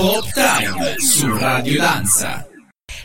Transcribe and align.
Pop 0.00 0.32
Time 0.32 0.98
su 0.98 1.28
Radio 1.36 1.78
Danza. 1.78 2.48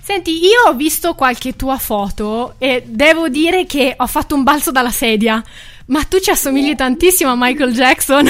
Senti, 0.01 0.45
io 0.45 0.69
ho 0.69 0.73
visto 0.75 1.13
qualche 1.13 1.53
tua 1.57 1.77
foto 1.77 2.55
e 2.57 2.83
devo 2.85 3.27
dire 3.27 3.65
che 3.65 3.95
ho 3.97 4.07
fatto 4.07 4.33
un 4.33 4.43
balzo 4.43 4.71
dalla 4.71 4.91
sedia. 4.91 5.43
Ma 5.87 6.03
tu 6.05 6.19
ci 6.21 6.29
assomigli 6.29 6.73
tantissimo 6.73 7.31
a 7.31 7.35
Michael 7.37 7.73
Jackson. 7.73 8.25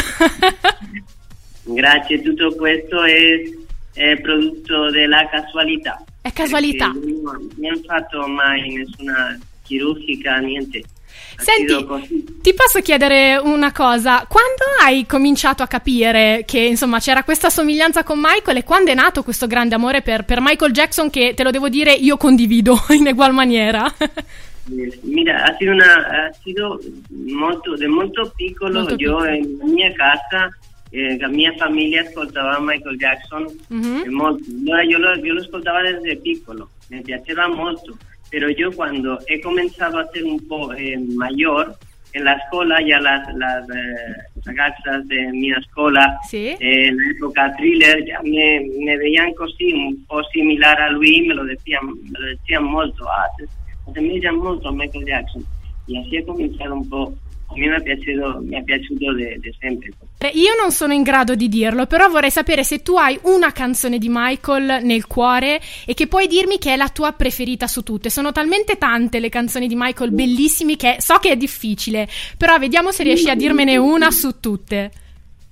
Grazie, 1.62 2.24
tutto 2.24 2.56
questo 2.56 3.04
è, 3.04 3.40
è 3.94 4.20
prodotto 4.20 4.90
della 4.90 5.30
casualità. 5.30 6.04
È 6.20 6.34
casualità. 6.34 6.88
Non 6.88 7.48
mi 7.58 7.70
hanno 7.70 7.82
fatto 7.86 8.26
mai 8.26 8.68
nessuna 8.74 9.40
chirurgica, 9.62 10.38
niente. 10.38 10.82
Senti, 11.38 11.86
ti 12.42 12.54
posso 12.54 12.82
chiedere 12.82 13.38
una 13.38 13.72
cosa? 13.72 14.26
Quando 14.28 14.64
hai 14.82 15.06
cominciato 15.06 15.64
a 15.64 15.68
capire 15.68 16.44
che 16.46 16.60
insomma 16.60 17.00
c'era 17.00 17.24
questa 17.24 17.50
somiglianza 17.50 18.04
con 18.04 18.20
Michael 18.20 18.58
e 18.58 18.64
quando 18.64 18.92
è 18.92 18.94
nato 18.94 19.24
questo 19.24 19.48
grande 19.48 19.76
amore 19.76 20.02
per, 20.02 20.24
per 20.24 20.40
Michael 20.42 20.72
Jackson 20.72 21.10
che 21.10 21.34
te 21.36 21.44
lo 21.44 21.52
devo 21.52 21.70
dire 21.70 21.92
io 21.92 22.18
condivido 22.18 22.78
in 22.90 23.08
egual 23.08 23.34
maniera? 23.34 23.94
Mira, 25.02 25.44
ha 25.44 25.56
sido, 25.58 25.72
una, 25.72 26.08
ha 26.08 26.34
sido 26.42 26.82
molto, 27.10 27.76
de 27.76 27.88
molto 27.88 28.32
piccolo. 28.36 28.80
Molto 28.80 28.96
piccolo. 28.96 29.26
en 29.26 29.60
mi 29.62 29.94
casa, 29.94 30.50
eh, 30.90 31.18
la 31.20 31.28
mia 31.28 31.54
famiglia 31.56 32.02
ascoltava 32.02 32.58
Michael 32.60 32.98
Jackson. 32.98 33.46
Mhm. 33.68 34.04
e 34.06 34.10
molto. 34.10 34.44
Allora 34.66 34.84
yo 34.84 34.98
lo, 34.98 35.16
yo 35.18 35.34
lo 35.34 35.42
ascoltaba 35.42 35.82
desde 35.82 36.18
piccolo, 36.18 36.70
me 36.90 37.02
piaceva 37.02 37.48
molto. 37.48 37.96
Pero 38.32 38.50
yo 38.50 38.72
cuando 38.72 39.20
he 39.28 39.40
comenzado 39.42 40.00
a 40.00 40.08
ser 40.12 40.24
un 40.26 40.40
poco 40.48 40.74
eh, 40.74 40.98
mayor, 41.16 41.76
en 42.14 42.24
la 42.24 42.34
escuela 42.34 42.80
ya 42.82 43.00
las, 43.02 43.34
las 43.36 43.70
eh, 43.70 44.16
ragazas 44.46 45.06
de 45.08 45.32
mi 45.34 45.52
escuela, 45.52 46.18
Sì. 46.30 46.48
eh, 46.48 46.58
en 46.88 46.98
la 46.98 47.12
época 47.12 47.56
thriller, 47.58 48.06
ya 48.06 48.22
me, 48.24 48.66
me 48.86 48.98
veían 48.98 49.34
così, 49.34 49.74
un 49.74 50.06
po' 50.06 50.24
similar 50.32 50.80
a 50.82 50.90
lui, 50.92 51.28
me 51.28 51.34
lo 51.36 51.44
decían, 51.44 51.86
me 51.88 52.20
lo 52.20 52.26
decían 52.28 52.64
molto, 52.64 53.06
ah, 53.10 53.28
te, 53.38 53.46
a 54.68 54.72
Michael 54.72 55.06
Jackson. 55.06 55.44
Y 55.88 55.98
así 55.98 56.18
he 56.18 56.26
comenzado 56.26 56.76
un 56.76 56.90
po', 56.90 57.14
a 57.50 57.54
mí 57.54 57.68
me 57.68 57.76
ha 57.76 57.80
piaciuto, 57.82 58.42
mi 58.42 58.56
ha 58.58 58.64
piaciuto 58.64 59.14
de, 59.14 59.38
de 59.40 59.54
sempre. 60.26 60.30
Io 60.40 60.54
non 60.60 60.72
sono 60.72 60.94
in 60.94 61.04
grado 61.04 61.36
di 61.36 61.48
dirlo, 61.48 61.86
però 61.86 62.10
vorrei 62.10 62.32
sapere 62.32 62.64
se 62.64 62.82
tu 62.82 62.96
hai 62.96 63.18
una 63.24 63.52
canzone 63.52 63.98
di 63.98 64.08
Michael 64.10 64.84
nel 64.84 65.06
cuore 65.08 65.60
e 65.86 65.94
che 65.94 66.08
puoi 66.08 66.28
dirmi 66.28 66.58
che 66.58 66.74
è 66.74 66.76
la 66.76 66.90
tua 66.90 67.12
preferita 67.12 67.68
su 67.68 67.84
tutte. 67.84 68.10
Sono 68.10 68.32
talmente 68.32 68.78
tante 68.78 69.20
le 69.20 69.30
canzoni 69.30 69.68
di 69.68 69.76
Michael 69.76 70.12
bellissimi 70.12 70.76
che 70.76 70.98
so 71.00 71.18
che 71.18 71.32
è 71.32 71.38
difficile, 71.38 72.08
però 72.38 72.58
vediamo 72.58 72.92
se 72.92 73.04
riesci 73.04 73.30
a 73.30 73.36
dirmene 73.36 73.78
una 73.78 74.12
su 74.12 74.40
tutte. 74.40 74.92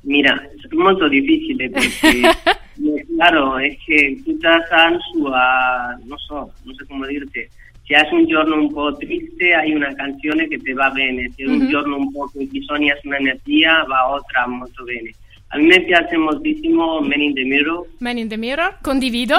Mira, 0.05 0.35
es 0.53 0.69
molto 0.71 1.07
difficile 1.07 1.69
perché, 1.69 2.19
eh, 2.19 3.05
claro, 3.15 3.57
es 3.57 3.77
que 3.85 4.21
todas 4.25 4.69
han 4.69 4.99
su, 4.99 5.25
ah, 5.27 5.97
no 6.03 6.17
so, 6.17 6.51
no 6.65 6.73
sé 6.75 6.85
cómo 6.85 7.05
dirte, 7.07 7.49
si 7.83 7.93
hai 7.93 8.07
un 8.13 8.25
giorno 8.27 8.55
un 8.55 8.71
po' 8.71 8.95
triste 8.95 9.53
hai 9.53 9.73
una 9.73 9.93
canzone 9.93 10.47
che 10.47 10.57
te 10.61 10.73
va 10.73 10.89
bene, 10.89 11.31
se 11.35 11.43
è 11.43 11.47
un 11.47 11.57
Mhm. 11.57 11.67
giorno 11.69 11.97
un 11.97 12.11
po' 12.11 12.29
che 12.31 12.45
bisogna 12.45 12.97
una 13.03 13.17
energia 13.17 13.83
va 13.83 14.09
otra 14.11 14.47
molto 14.47 14.83
bene. 14.83 15.11
A 15.49 15.57
me 15.59 15.81
piace 15.83 16.17
moltissimo 16.17 16.99
Man 17.01 17.21
in 17.21 17.33
the 17.33 17.43
Mirror, 17.43 17.85
Man 17.99 18.17
in 18.17 18.27
the 18.27 18.37
Mirror, 18.37 18.77
condivido. 18.81 19.35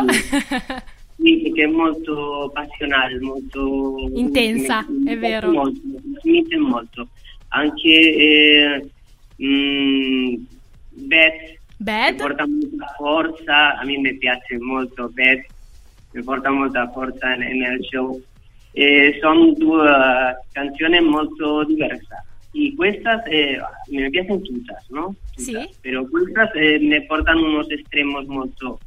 sì, 1.16 1.40
perché 1.42 1.62
è 1.64 1.66
molto 1.66 2.50
passionale, 2.54 3.18
molto... 3.18 4.10
Intensa, 4.14 4.84
mi- 4.88 4.98
mi 4.98 5.12
è 5.12 5.16
piace 5.18 5.46
vero. 5.46 5.50
Molto, 5.52 5.80
mi 5.82 6.12
trasmette 6.12 6.56
molto. 6.58 7.08
Anche 7.48 7.88
eh, 7.90 8.90
mm, 9.42 10.34
Beth, 10.90 11.40
mi 11.42 11.58
Bad? 11.78 12.16
porta 12.16 12.46
molta 12.46 12.86
forza, 12.96 13.76
a 13.78 13.84
me 13.84 13.98
mi 13.98 14.16
piace 14.16 14.56
molto 14.58 15.08
Beth, 15.12 15.46
mi 16.12 16.22
porta 16.22 16.50
molta 16.50 16.88
forza 16.90 17.34
nel 17.34 17.78
show. 17.90 18.20
Eh, 18.74 19.18
sono 19.20 19.52
due 19.52 20.36
canzoni 20.52 21.00
molto 21.00 21.64
diverse. 21.64 22.14
Y 22.52 22.74
questas 22.76 23.22
eh, 23.26 23.58
me 23.90 24.10
piacen 24.10 24.42
todas, 24.42 24.90
¿no? 24.90 25.16
Sí. 25.36 25.56
Pero 25.82 26.08
questas 26.08 26.50
eh, 26.54 26.78
me 26.80 27.00
portan 27.02 27.38
unos 27.38 27.70
extremos 27.70 28.26
molto, 28.26 28.78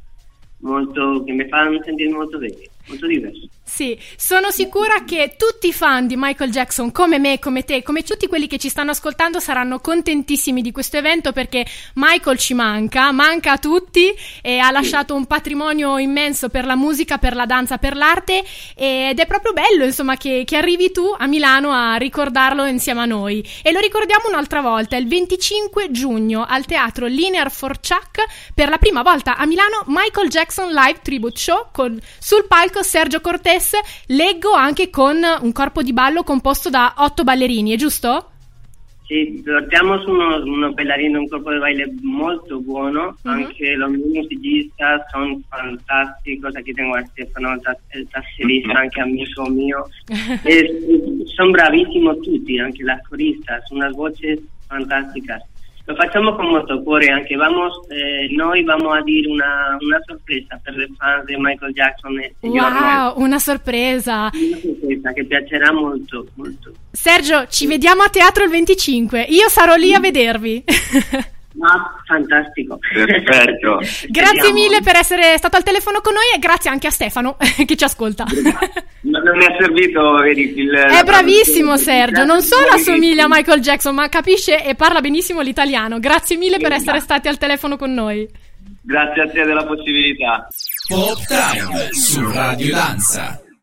molto, 0.60 1.24
che 1.24 1.32
mi 1.32 1.46
fanno 1.48 1.82
sentire 1.82 2.10
molto 2.10 2.38
bene, 2.38 2.68
molto 2.88 3.06
diversi. 3.06 3.48
Sì, 3.68 3.98
sono 4.16 4.50
sicura 4.50 5.04
che 5.04 5.34
tutti 5.36 5.68
i 5.68 5.72
fan 5.74 6.06
di 6.06 6.16
Michael 6.16 6.50
Jackson, 6.50 6.90
come 6.90 7.18
me, 7.18 7.38
come 7.38 7.64
te, 7.64 7.82
come 7.82 8.02
tutti 8.02 8.26
quelli 8.26 8.46
che 8.46 8.56
ci 8.56 8.70
stanno 8.70 8.92
ascoltando, 8.92 9.40
saranno 9.40 9.78
contentissimi 9.78 10.62
di 10.62 10.72
questo 10.72 10.96
evento 10.96 11.32
perché 11.32 11.66
Michael 11.94 12.38
ci 12.38 12.54
manca, 12.54 13.12
manca 13.12 13.52
a 13.52 13.58
tutti 13.58 14.12
e 14.40 14.58
ha 14.58 14.70
lasciato 14.70 15.14
un 15.14 15.26
patrimonio 15.26 15.98
immenso 15.98 16.48
per 16.48 16.64
la 16.64 16.76
musica, 16.76 17.18
per 17.18 17.36
la 17.36 17.44
danza, 17.44 17.76
per 17.76 17.94
l'arte 17.94 18.42
ed 18.74 19.18
è 19.18 19.26
proprio 19.26 19.52
bello, 19.52 19.84
insomma, 19.84 20.16
che, 20.16 20.44
che 20.46 20.56
arrivi 20.56 20.90
tu 20.90 21.14
a 21.16 21.26
Milano 21.26 21.70
a 21.70 21.96
ricordarlo 21.96 22.64
insieme 22.64 23.02
a 23.02 23.04
noi. 23.04 23.46
E 23.62 23.70
lo 23.70 23.80
ricordiamo 23.80 24.28
un'altra 24.28 24.62
volta, 24.62 24.96
il 24.96 25.06
25 25.06 25.90
giugno 25.90 26.46
al 26.48 26.64
teatro 26.64 27.06
Linear 27.06 27.50
for 27.50 27.78
Chuck 27.80 28.24
per 28.54 28.70
la 28.70 28.78
prima 28.78 29.02
volta 29.02 29.36
a 29.36 29.44
Milano 29.44 29.84
Michael 29.86 30.30
Jackson 30.30 30.72
Live 30.72 31.00
Tribute 31.02 31.38
Show 31.38 31.68
con 31.70 32.00
sul 32.18 32.46
palco 32.48 32.77
Sergio 32.82 33.20
Cortés, 33.20 33.72
leggo 34.06 34.52
anche 34.52 34.90
con 34.90 35.20
un 35.40 35.52
corpo 35.52 35.82
di 35.82 35.92
ballo 35.92 36.22
composto 36.22 36.70
da 36.70 36.94
otto 36.98 37.24
ballerini, 37.24 37.72
è 37.72 37.76
giusto? 37.76 38.30
Sì, 39.06 39.42
portiamo 39.42 39.94
uno, 40.04 40.36
uno 40.44 40.72
ballerino, 40.74 41.18
un 41.18 41.28
corpo 41.28 41.50
di 41.50 41.58
baile 41.58 41.94
molto 42.02 42.60
buono, 42.60 43.16
Mhm. 43.22 43.32
anche 43.32 43.74
los 43.74 43.90
musicisti 43.90 44.70
sono 45.10 45.40
fantastici, 45.48 46.38
aquí 46.42 46.74
tengo 46.74 46.94
a 46.94 47.02
Stefano, 47.06 47.52
el 47.52 47.60
tas- 47.62 47.78
el 47.88 48.06
tasserista, 48.10 48.78
anche 48.80 49.00
amico 49.00 49.48
mio, 49.48 49.88
sono 51.34 51.50
bravissimi 51.50 52.20
tutti, 52.20 52.58
anche 52.58 52.82
las 52.84 53.00
coristas, 53.08 53.70
unas 53.70 53.92
voces 53.94 54.40
fantásticas. 54.66 55.42
Lo 55.88 55.94
facciamo 55.94 56.34
con 56.36 56.48
molto 56.48 56.82
cuore, 56.82 57.08
anche 57.08 57.34
vamos, 57.34 57.80
eh, 57.88 58.28
noi 58.36 58.62
vamo 58.62 58.90
a 58.90 59.02
dire 59.02 59.26
una, 59.26 59.74
una 59.80 59.98
sorpresa 60.04 60.60
per 60.62 60.74
i 60.74 60.94
fans 60.94 61.24
di 61.24 61.34
Michael 61.38 61.72
Jackson 61.72 62.20
giorno. 62.40 62.78
Wow, 62.78 63.22
una 63.22 63.38
sorpresa! 63.38 64.30
Una 64.34 64.58
sorpresa 64.60 65.12
che 65.14 65.24
piacerà 65.24 65.72
molto, 65.72 66.26
molto. 66.34 66.72
Sergio, 66.90 67.46
ci 67.46 67.66
vediamo 67.66 68.02
a 68.02 68.10
teatro 68.10 68.44
il 68.44 68.50
25. 68.50 69.28
Io 69.30 69.48
sarò 69.48 69.76
lì 69.76 69.94
a 69.94 69.98
vedervi. 69.98 70.62
Ma 71.58 71.92
fantastico. 72.06 72.78
Perfetto. 72.78 73.80
grazie 74.08 74.52
mille 74.52 74.80
per 74.80 74.96
essere 74.96 75.36
stato 75.36 75.56
al 75.56 75.64
telefono 75.64 76.00
con 76.00 76.14
noi 76.14 76.22
e 76.34 76.38
grazie 76.38 76.70
anche 76.70 76.86
a 76.86 76.90
Stefano 76.90 77.36
che 77.66 77.76
ci 77.76 77.84
ascolta. 77.84 78.24
Non 79.00 79.22
non 79.22 79.36
mi 79.36 79.44
è 79.44 79.56
servito, 79.58 80.14
vedi, 80.16 80.52
il... 80.56 80.70
È 80.70 81.02
bravissimo 81.02 81.76
Sergio, 81.76 82.24
non 82.24 82.42
solo 82.42 82.68
assomiglia 82.68 83.24
a 83.24 83.28
Michael 83.28 83.60
Jackson, 83.60 83.94
ma 83.94 84.08
capisce 84.08 84.64
e 84.64 84.74
parla 84.74 85.00
benissimo 85.00 85.40
l'italiano. 85.40 85.98
Grazie 85.98 86.36
mille 86.36 86.58
per 86.58 86.72
essere 86.72 87.00
stati 87.00 87.28
al 87.28 87.38
telefono 87.38 87.76
con 87.76 87.92
noi. 87.92 88.28
Grazie 88.82 89.22
a 89.22 89.28
te 89.28 89.44
della 89.44 89.66
possibilità. 89.66 90.46
Pop 90.88 91.18
Time 91.26 91.92
su 91.92 92.30
Radio 92.30 92.72
Danza. 92.72 93.42